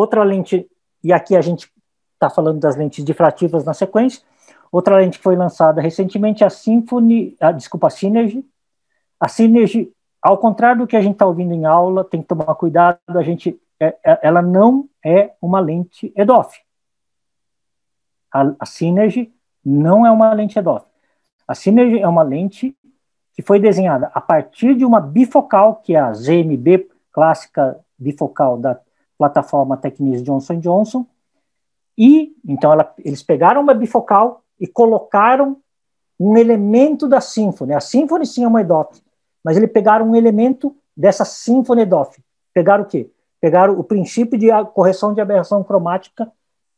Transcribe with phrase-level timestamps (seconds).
[0.00, 0.68] outra lente,
[1.02, 1.70] e aqui a gente
[2.14, 4.22] está falando das lentes difrativas na sequência,
[4.70, 8.44] outra lente que foi lançada recentemente é a Symphony, a, desculpa, a Synergy.
[9.18, 9.92] A Synergy,
[10.22, 13.22] ao contrário do que a gente está ouvindo em aula, tem que tomar cuidado, a
[13.22, 16.58] gente, é, é, ela não é uma lente EDOF.
[18.32, 19.32] A, a Synergy
[19.64, 20.86] não é uma lente EDOF.
[21.46, 22.76] A Synergy é uma lente
[23.34, 28.78] que foi desenhada a partir de uma bifocal, que é a ZMB clássica bifocal da
[29.20, 31.06] plataforma Technis Johnson Johnson,
[31.98, 35.58] e então ela, eles pegaram uma bifocal e colocaram
[36.18, 37.74] um elemento da Symfony.
[37.74, 39.02] A Symfony sim é uma EDOF,
[39.44, 42.22] mas eles pegaram um elemento dessa Symfony EDOF.
[42.54, 43.10] Pegaram o quê?
[43.38, 46.32] Pegaram o princípio de correção de aberração cromática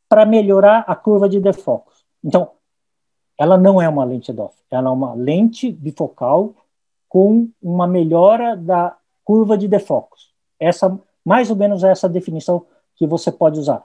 [0.08, 2.04] para melhorar a curva de defocus.
[2.24, 2.50] Então,
[3.38, 6.54] ela não é uma lente EDOF, ela é uma lente bifocal
[7.08, 10.32] com uma melhora da curva de defocus.
[10.58, 12.64] Essa, mais ou menos, é essa definição
[12.96, 13.84] que você pode usar.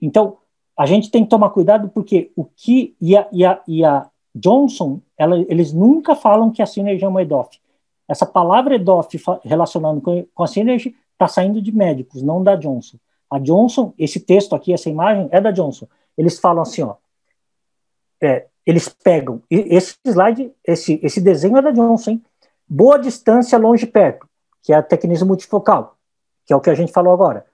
[0.00, 0.38] Então,
[0.76, 4.08] a gente tem que tomar cuidado porque o que e a, e a, e a
[4.34, 7.60] Johnson, ela, eles nunca falam que a Synergy é uma EDOF.
[8.08, 12.98] Essa palavra EDOF relacionando com, com a Synergy está saindo de médicos, não da Johnson.
[13.30, 15.86] A Johnson, esse texto aqui, essa imagem é da Johnson.
[16.18, 16.96] Eles falam assim, ó,
[18.20, 22.22] é, eles pegam esse slide, esse, esse desenho é da Johnson, hein?
[22.68, 24.28] boa distância, longe perto,
[24.62, 25.96] que é a tecnismo multifocal,
[26.46, 27.46] que é o que a gente falou agora.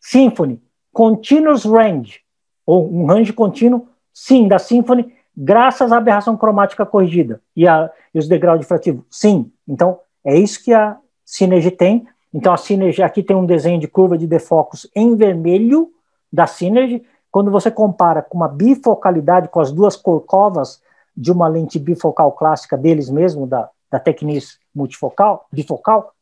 [0.00, 2.20] Symphony, continuous range,
[2.64, 8.18] ou um range contínuo, sim, da Symphony, graças à aberração cromática corrigida e, a, e
[8.18, 9.50] os degraus difrativos, sim.
[9.66, 12.06] Então, é isso que a Synergy tem.
[12.34, 15.90] Então, a Synergy, aqui tem um desenho de curva de defocus em vermelho
[16.32, 20.82] da Synergy, quando você compara com uma bifocalidade, com as duas corcovas
[21.16, 26.12] de uma lente bifocal clássica deles mesmo, da, da Technis multifocal, bifocal,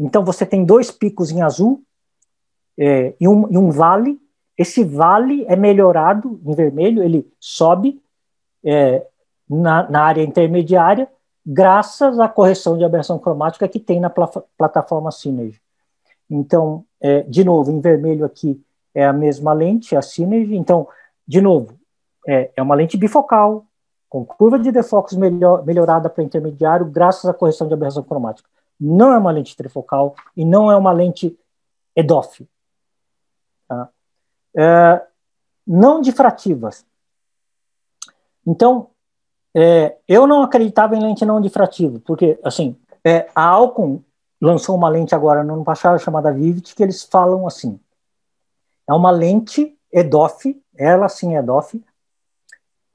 [0.00, 1.82] então você tem dois picos em azul
[2.78, 4.18] é, e, um, e um vale.
[4.56, 8.02] Esse vale é melhorado em vermelho, ele sobe
[8.64, 9.06] é,
[9.48, 11.08] na, na, área intermediária,
[11.44, 15.60] graças à correção de aberração cromática que tem na pla plataforma Synergy.
[16.30, 18.62] Então, é, de novo, em vermelho aqui
[18.94, 20.56] é a mesma lente, a Synergy.
[20.56, 20.88] Então,
[21.26, 21.74] de novo,
[22.26, 23.66] é, é uma lente bifocal,
[24.08, 28.48] com curva de defocus melhor, melhorada para intermediário, graças à correção de aberração cromática.
[28.80, 31.38] Não é uma lente trifocal e não é uma lente
[31.94, 32.48] EDOF.
[33.68, 33.88] Tá?
[34.56, 35.06] É,
[35.66, 36.86] não difrativas.
[38.46, 38.90] Então,
[39.54, 44.02] é, eu não acreditava em lente não difrativa, porque, assim, é, a Alcon
[44.40, 47.78] lançou uma lente agora no ano passado chamada Vivid, que eles falam assim,
[48.88, 51.82] é uma lente EDOF, ela sim é EDOF,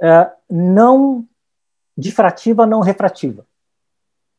[0.01, 1.27] é, não
[1.97, 3.45] difrativa, não refrativa.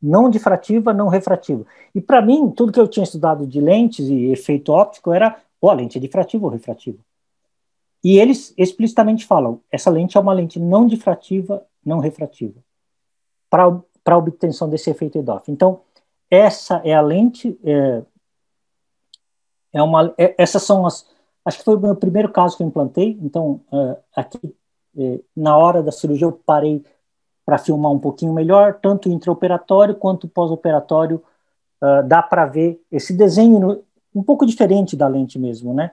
[0.00, 1.64] Não difrativa, não refrativa.
[1.94, 5.70] E para mim, tudo que eu tinha estudado de lentes e efeito óptico era, ó,
[5.70, 6.98] a lente é difrativa ou refrativa.
[8.04, 12.54] E eles explicitamente falam, essa lente é uma lente não difrativa, não refrativa,
[13.50, 15.50] para a obtenção desse efeito EDOF.
[15.50, 15.80] Então,
[16.30, 18.02] essa é a lente, é,
[19.72, 21.06] é uma, é, essas são as,
[21.46, 24.52] Acho que foi o meu primeiro caso que eu implantei, então uh, aqui
[24.96, 26.84] uh, na hora da cirurgia eu parei
[27.46, 31.22] para filmar um pouquinho melhor, tanto intraoperatório quanto pós-operatório,
[31.80, 33.84] uh, dá para ver esse desenho no,
[34.14, 35.92] um pouco diferente da lente mesmo, né?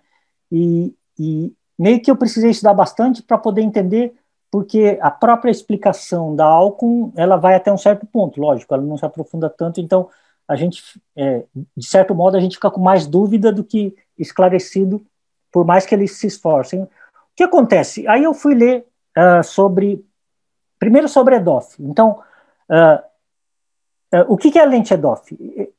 [0.51, 4.15] E, e meio que eu precisei estudar bastante para poder entender,
[4.49, 8.97] porque a própria explicação da Alcon, ela vai até um certo ponto, lógico, ela não
[8.97, 10.09] se aprofunda tanto, então
[10.47, 10.81] a gente,
[11.15, 11.45] é,
[11.77, 15.05] de certo modo, a gente fica com mais dúvida do que esclarecido
[15.51, 16.81] por mais que eles se esforcem.
[16.81, 16.89] O
[17.35, 18.07] que acontece?
[18.07, 18.85] Aí eu fui ler
[19.17, 20.03] uh, sobre,
[20.83, 21.81] primeiro sobre EDOF.
[21.81, 22.19] Então,
[22.69, 25.33] uh, uh, o que, que é lente EDOF?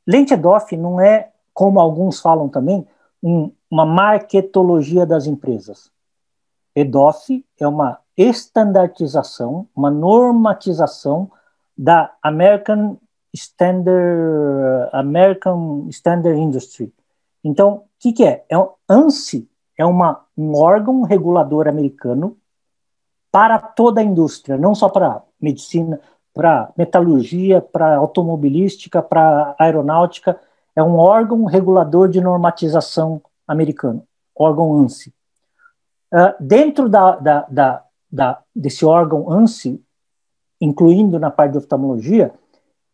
[0.06, 2.86] Lente EDOF não é, como alguns falam também,
[3.22, 5.90] um, uma marketologia das empresas.
[6.74, 11.30] EDOF é uma estandartização, uma normatização
[11.76, 12.96] da American
[13.34, 16.90] Standard, American Standard Industry.
[17.44, 18.42] Então, o que, que é?
[18.48, 19.46] É um ANSI
[19.76, 22.38] é uma, um órgão regulador americano
[23.34, 26.00] para toda a indústria, não só para medicina,
[26.32, 30.38] para metalurgia, para automobilística, para aeronáutica.
[30.76, 35.12] É um órgão regulador de normatização americano, órgão ANSI.
[36.12, 39.82] Uh, dentro da, da, da, da, desse órgão ANSI,
[40.60, 42.32] incluindo na parte de oftalmologia,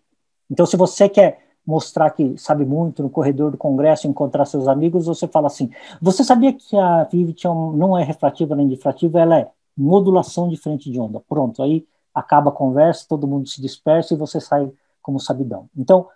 [0.50, 5.06] Então, se você quer mostrar que sabe muito no corredor do Congresso, encontrar seus amigos,
[5.06, 5.70] você fala assim:
[6.02, 10.92] você sabia que a Vivid não é refrativa nem difrativa, ela é modulação de frente
[10.92, 11.20] de onda.
[11.28, 14.72] Pronto, aí acaba a conversa, todo mundo se dispersa e você sai
[15.02, 15.70] como sabidão.
[15.78, 16.08] Então,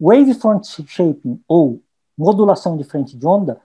[0.00, 1.80] wavefront shaping ou
[2.16, 3.60] modulação de frente de onda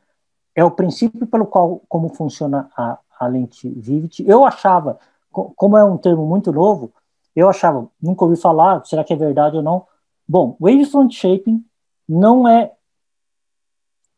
[0.55, 4.23] é o princípio pelo qual como funciona a, a lente Vivid.
[4.27, 4.99] Eu achava,
[5.31, 6.91] como é um termo muito novo,
[7.35, 9.85] eu achava, nunca ouvi falar, será que é verdade ou não?
[10.27, 11.63] Bom, wavefront shaping
[12.07, 12.71] não é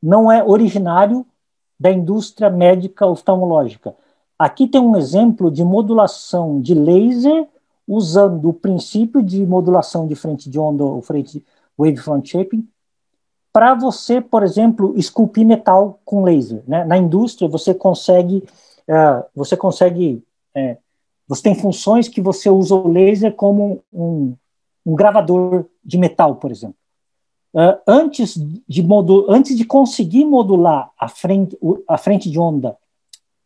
[0.01, 1.25] não é originário
[1.77, 3.93] da indústria médica oftalmológica.
[4.37, 7.45] Aqui tem um exemplo de modulação de laser
[7.85, 11.43] usando o princípio de modulação de frente de onda ou frente
[11.77, 12.65] wavefront shaping
[13.51, 16.63] para você, por exemplo, esculpir metal com laser.
[16.67, 16.85] Né?
[16.85, 18.47] Na indústria você consegue
[18.89, 20.23] uh, você consegue
[20.55, 20.77] é,
[21.29, 24.35] você tem funções que você usa o laser como um,
[24.83, 26.75] um gravador de metal, por exemplo.
[27.53, 28.33] Uh, antes,
[28.67, 31.57] de modu antes de conseguir modular a frente,
[31.87, 32.75] a frente de onda,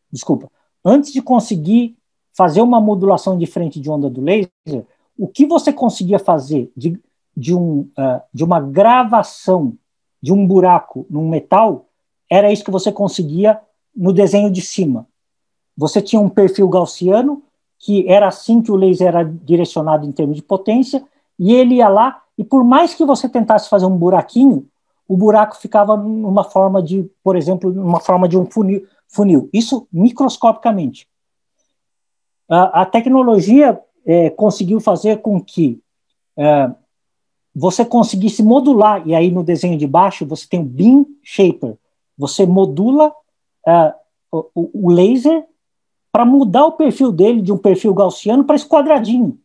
[0.10, 0.50] desculpa,
[0.84, 1.98] antes de conseguir
[2.34, 4.86] fazer uma modulação de frente de onda do laser,
[5.18, 7.00] o que você conseguia fazer de,
[7.36, 9.78] de, um, uh, de uma gravação
[10.22, 11.88] de um buraco num metal,
[12.30, 13.60] era isso que você conseguia
[13.96, 15.06] no desenho de cima.
[15.78, 17.44] Você tinha um perfil gaussiano,
[17.80, 21.04] que era assim que o laser era direcionado em termos de potência,
[21.38, 24.68] e ele ia lá, e por mais que você tentasse fazer um buraquinho,
[25.08, 29.50] o buraco ficava numa forma de, por exemplo, numa forma de um funil, funil.
[29.52, 31.08] isso microscopicamente.
[32.50, 35.82] A, a tecnologia é, conseguiu fazer com que
[36.38, 36.72] é,
[37.56, 41.78] você conseguisse modular, e aí no desenho de baixo você tem o beam shaper,
[42.18, 43.14] você modula
[43.68, 43.94] é,
[44.32, 45.46] o, o laser
[46.14, 49.40] para mudar o perfil dele de um perfil gaussiano para esse quadradinho.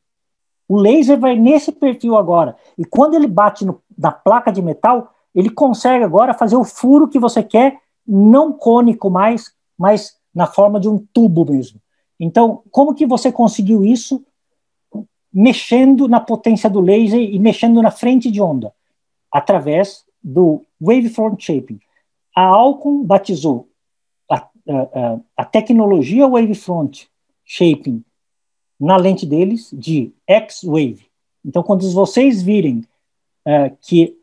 [0.68, 2.54] O laser vai nesse perfil agora.
[2.76, 7.08] E quando ele bate no, na placa de metal, ele consegue agora fazer o furo
[7.08, 11.80] que você quer, não cônico mais, mas na forma de um tubo mesmo.
[12.20, 14.22] Então, como que você conseguiu isso
[15.32, 18.74] mexendo na potência do laser e mexendo na frente de onda?
[19.32, 21.80] Através do wavefront shaping.
[22.36, 23.67] A Alcon batizou
[24.68, 27.08] a, a, a tecnologia wavefront
[27.44, 28.04] shaping
[28.78, 31.06] na lente deles de X-Wave.
[31.44, 32.84] Então, quando vocês virem
[33.46, 34.16] uh, que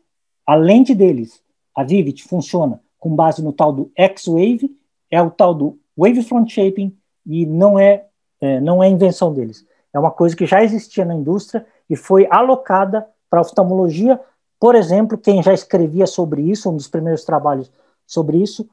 [0.46, 1.42] a lente deles,
[1.74, 4.74] a Vivid, funciona com base no tal do X-Wave,
[5.10, 8.06] é o tal do Wavefront Shaping e não é,
[8.40, 9.66] é, não é invenção deles.
[9.92, 14.20] É uma coisa que já existia na indústria e foi alocada para a oftalmologia.
[14.58, 17.70] Por exemplo, quem já escrevia sobre isso, um dos primeiros trabalhos
[18.06, 18.68] sobre isso,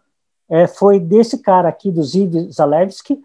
[0.50, 3.22] é, foi desse cara aqui, do Ziv Zalewski,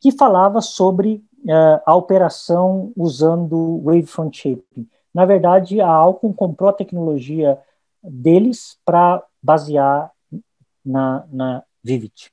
[0.00, 4.88] que falava sobre uh, a operação usando Wavefront Shaping.
[5.14, 7.58] Na verdade, a Alcon comprou a tecnologia
[8.02, 10.10] deles para basear
[10.84, 12.30] na, na Vivid.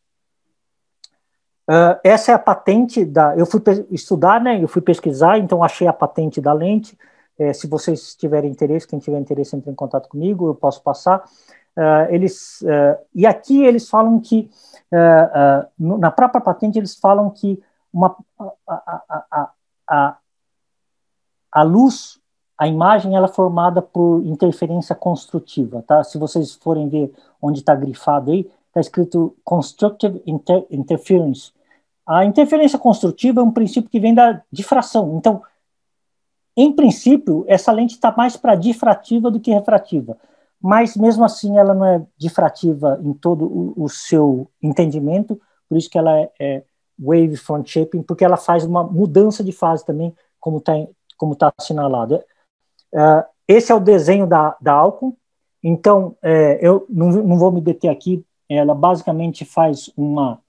[1.69, 3.37] Uh, essa é a patente da.
[3.37, 4.61] Eu fui estudar, né?
[4.61, 6.97] Eu fui pesquisar, então achei a patente da lente.
[7.39, 11.23] É, se vocês tiverem interesse, quem tiver interesse, entre em contato comigo, eu posso passar.
[11.75, 14.47] Uh, eles uh, e aqui eles falam que
[15.79, 17.59] na própria patente eles falam que
[17.93, 18.15] uma,
[18.67, 19.51] a, a,
[19.87, 20.17] a,
[21.51, 22.19] a, luz,
[22.57, 26.03] a imagem, ela é formada por interferência construtiva, tá?
[26.03, 31.51] Se vocês forem ver onde está grifado aí, está escrito Constructive inter Interference.
[32.05, 35.15] A interferência construtiva é um princípio que vem da difração.
[35.17, 35.41] Então,
[36.57, 40.17] em princípio, essa lente está mais para difrativa do que refrativa,
[40.63, 45.89] mas mesmo assim ela não é difrativa em todo o, o seu entendimento, por isso
[45.89, 46.63] que ela é, é
[46.97, 50.73] wave front shaping, porque ela faz uma mudança de fase também, como está
[51.17, 52.15] como tá assinalado.
[52.93, 55.15] Uh, esse é o desenho da, da Alcon,
[55.61, 60.41] então é, eu não, não vou me deter aqui, ela basicamente faz uma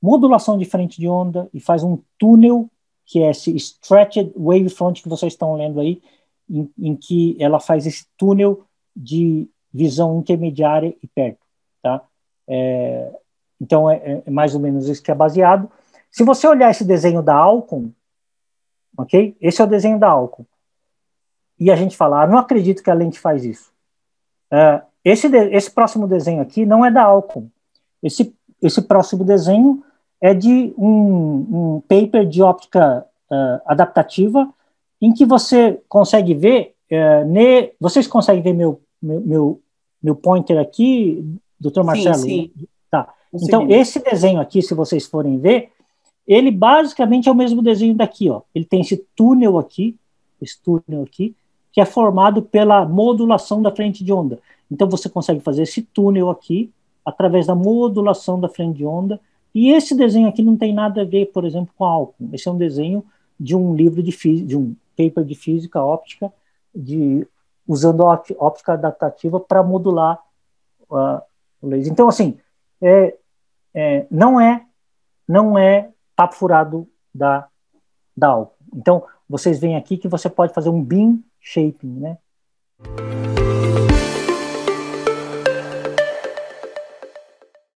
[0.00, 2.70] modulação de frente de onda e faz um túnel
[3.04, 6.02] que é esse stretched wavefront que vocês estão lendo aí,
[6.48, 11.40] em, em, que ela faz esse túnel de visão intermediária e perto,
[11.82, 12.02] tá?
[12.46, 13.12] É,
[13.60, 15.70] então é, é, mais ou menos isso que é baseado.
[16.10, 17.90] Se você olhar esse desenho da Alcon,
[18.96, 19.36] ok?
[19.40, 20.44] Esse é o desenho da Alcon.
[21.58, 23.70] E a gente fala, ah, não acredito que a lente faz isso.
[24.50, 27.48] É, esse, de, esse próximo desenho aqui não é da Alcon.
[28.02, 29.82] Esse, esse próximo desenho
[30.20, 34.48] é de um, um paper de óptica uh, adaptativa,
[35.00, 39.62] em que você consegue ver, uh, ne, vocês conseguem ver meu, meu, meu,
[40.02, 41.24] meu pointer aqui,
[41.58, 42.16] doutor Marcelo?
[42.16, 42.66] Sim, sim.
[42.90, 43.12] Tá.
[43.32, 45.70] Então, esse desenho aqui, se vocês forem ver,
[46.26, 48.42] ele basicamente é o mesmo desenho daqui, ó.
[48.54, 49.96] Ele tem esse túnel aqui,
[50.40, 51.34] esse túnel aqui,
[51.72, 54.40] que é formado pela modulação da frente de onda.
[54.70, 56.70] Então, você consegue fazer esse túnel aqui,
[57.04, 59.20] através da modulação da frente de onda,
[59.54, 62.28] e esse desenho aqui não tem nada a ver, por exemplo, com álcool.
[62.32, 63.04] Esse é um desenho
[63.40, 66.32] de um livro de, de um paper de física óptica,
[66.74, 67.26] de,
[67.68, 70.18] usando a óptica adaptativa para modular
[70.90, 71.20] uh,
[71.60, 71.92] o laser.
[71.92, 72.40] Então, assim,
[72.80, 73.14] é,
[73.74, 74.64] é, não é
[75.28, 77.46] não é papo furado da,
[78.16, 78.56] da álcool.
[78.74, 82.18] Então, vocês veem aqui que você pode fazer um beam shaping, né?